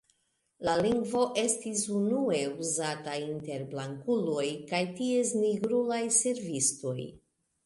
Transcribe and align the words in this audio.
La 0.67 0.73
lingvo 0.77 1.19
estis 1.41 1.83
unue 1.99 2.39
uzata 2.65 3.19
inter 3.27 3.67
blankuloj 3.75 4.47
kaj 4.73 4.81
ties 5.01 5.37
nigrulaj 5.45 6.03
servistoj. 6.19 6.99